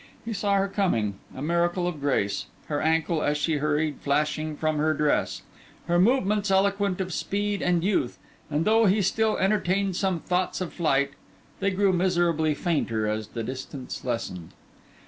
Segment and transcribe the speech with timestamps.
[0.25, 4.79] He saw her coming, a miracle of grace; her ankle, as she hurried, flashing from
[4.79, 5.43] her dress;
[5.85, 8.17] her movements eloquent of speed and youth;
[8.49, 11.11] and though he still entertained some thoughts of flight,
[11.59, 14.53] they grew miserably fainter as the distance lessened.